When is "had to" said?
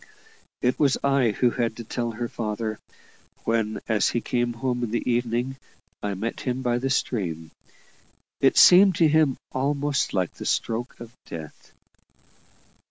1.51-1.83